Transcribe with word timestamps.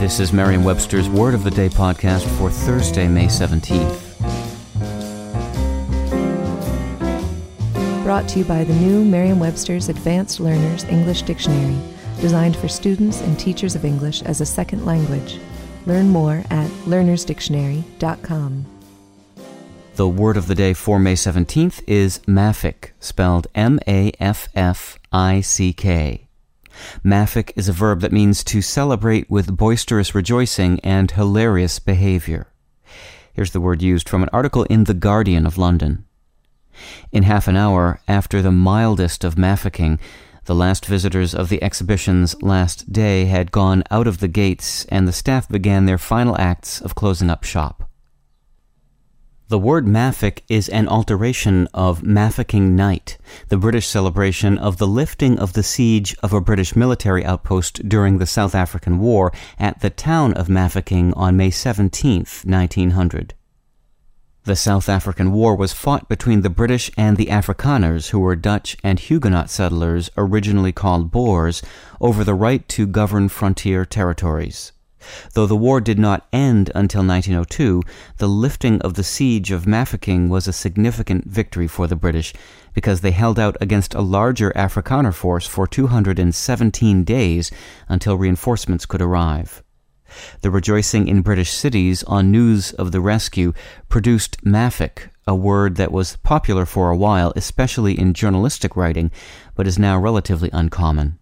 This 0.00 0.18
is 0.18 0.32
Merriam 0.32 0.64
Webster's 0.64 1.10
Word 1.10 1.34
of 1.34 1.44
the 1.44 1.50
Day 1.50 1.68
podcast 1.68 2.26
for 2.38 2.50
Thursday, 2.50 3.06
May 3.06 3.26
17th. 3.26 4.16
Brought 8.02 8.26
to 8.30 8.38
you 8.38 8.46
by 8.46 8.64
the 8.64 8.72
new 8.72 9.04
Merriam 9.04 9.38
Webster's 9.38 9.90
Advanced 9.90 10.40
Learners 10.40 10.84
English 10.84 11.20
Dictionary, 11.20 11.78
designed 12.18 12.56
for 12.56 12.66
students 12.66 13.20
and 13.20 13.38
teachers 13.38 13.76
of 13.76 13.84
English 13.84 14.22
as 14.22 14.40
a 14.40 14.46
second 14.46 14.86
language. 14.86 15.38
Learn 15.84 16.08
more 16.08 16.44
at 16.48 16.70
learnersdictionary.com. 16.86 18.64
The 19.96 20.08
word 20.08 20.38
of 20.38 20.46
the 20.46 20.54
day 20.54 20.72
for 20.72 20.98
May 20.98 21.12
17th 21.12 21.82
is 21.86 22.20
maffick, 22.20 22.92
spelled 23.00 23.48
M 23.54 23.78
A 23.86 24.12
F 24.18 24.48
F 24.54 24.98
I 25.12 25.42
C 25.42 25.74
K. 25.74 26.29
Maffick 27.04 27.52
is 27.56 27.68
a 27.68 27.72
verb 27.72 28.00
that 28.00 28.12
means 28.12 28.44
to 28.44 28.62
celebrate 28.62 29.30
with 29.30 29.56
boisterous 29.56 30.14
rejoicing 30.14 30.80
and 30.80 31.10
hilarious 31.10 31.78
behavior. 31.78 32.48
Here's 33.32 33.52
the 33.52 33.60
word 33.60 33.82
used 33.82 34.08
from 34.08 34.22
an 34.22 34.30
article 34.32 34.64
in 34.64 34.84
The 34.84 34.94
Guardian 34.94 35.46
of 35.46 35.58
London. 35.58 36.04
In 37.12 37.24
half 37.24 37.48
an 37.48 37.56
hour 37.56 38.00
after 38.08 38.40
the 38.40 38.50
mildest 38.50 39.24
of 39.24 39.34
mafficking, 39.34 39.98
the 40.44 40.54
last 40.54 40.86
visitors 40.86 41.34
of 41.34 41.48
the 41.48 41.62
exhibition's 41.62 42.40
last 42.42 42.92
day 42.92 43.26
had 43.26 43.52
gone 43.52 43.84
out 43.90 44.06
of 44.06 44.18
the 44.18 44.28
gates, 44.28 44.84
and 44.86 45.06
the 45.06 45.12
staff 45.12 45.48
began 45.48 45.86
their 45.86 45.98
final 45.98 46.36
acts 46.38 46.80
of 46.80 46.94
closing 46.94 47.28
up 47.28 47.44
shop. 47.44 47.89
The 49.50 49.58
word 49.58 49.84
maffick 49.84 50.42
is 50.48 50.68
an 50.68 50.86
alteration 50.86 51.66
of 51.74 52.04
Mafeking 52.04 52.76
Night, 52.76 53.18
the 53.48 53.56
British 53.56 53.88
celebration 53.88 54.56
of 54.56 54.76
the 54.76 54.86
lifting 54.86 55.40
of 55.40 55.54
the 55.54 55.64
siege 55.64 56.16
of 56.22 56.32
a 56.32 56.40
British 56.40 56.76
military 56.76 57.24
outpost 57.24 57.88
during 57.88 58.18
the 58.18 58.26
South 58.26 58.54
African 58.54 59.00
War 59.00 59.32
at 59.58 59.80
the 59.80 59.90
town 59.90 60.34
of 60.34 60.48
Mafeking 60.48 61.12
on 61.14 61.36
May 61.36 61.50
17, 61.50 62.26
1900. 62.44 63.34
The 64.44 64.54
South 64.54 64.88
African 64.88 65.32
War 65.32 65.56
was 65.56 65.72
fought 65.72 66.08
between 66.08 66.42
the 66.42 66.48
British 66.48 66.88
and 66.96 67.16
the 67.16 67.26
Afrikaners, 67.26 68.10
who 68.10 68.20
were 68.20 68.36
Dutch 68.36 68.76
and 68.84 69.00
Huguenot 69.00 69.50
settlers 69.50 70.12
originally 70.16 70.70
called 70.70 71.10
Boers, 71.10 71.60
over 72.00 72.22
the 72.22 72.34
right 72.34 72.68
to 72.68 72.86
govern 72.86 73.28
frontier 73.28 73.84
territories. 73.84 74.70
Though 75.34 75.46
the 75.46 75.56
war 75.56 75.80
did 75.80 75.98
not 75.98 76.26
end 76.32 76.70
until 76.74 77.04
1902, 77.04 77.82
the 78.18 78.28
lifting 78.28 78.80
of 78.82 78.94
the 78.94 79.04
siege 79.04 79.50
of 79.50 79.66
Mafeking 79.66 80.28
was 80.28 80.46
a 80.46 80.52
significant 80.52 81.26
victory 81.26 81.66
for 81.66 81.86
the 81.86 81.96
British 81.96 82.32
because 82.74 83.00
they 83.00 83.10
held 83.10 83.38
out 83.38 83.56
against 83.60 83.94
a 83.94 84.00
larger 84.00 84.52
Afrikaner 84.54 85.14
force 85.14 85.46
for 85.46 85.66
217 85.66 87.04
days 87.04 87.50
until 87.88 88.18
reinforcements 88.18 88.86
could 88.86 89.02
arrive. 89.02 89.62
The 90.40 90.50
rejoicing 90.50 91.08
in 91.08 91.22
British 91.22 91.50
cities 91.50 92.02
on 92.04 92.32
news 92.32 92.72
of 92.72 92.92
the 92.92 93.00
rescue 93.00 93.52
produced 93.88 94.42
maffick, 94.44 95.10
a 95.26 95.34
word 95.34 95.76
that 95.76 95.92
was 95.92 96.16
popular 96.16 96.66
for 96.66 96.90
a 96.90 96.96
while, 96.96 97.32
especially 97.36 97.98
in 97.98 98.14
journalistic 98.14 98.76
writing, 98.76 99.10
but 99.54 99.66
is 99.66 99.78
now 99.78 99.98
relatively 99.98 100.50
uncommon. 100.52 101.18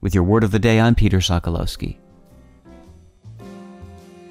With 0.00 0.14
your 0.14 0.24
word 0.24 0.44
of 0.44 0.52
the 0.52 0.60
day, 0.60 0.78
I'm 0.78 0.94
Peter 0.94 1.18
Sokolowski. 1.18 1.96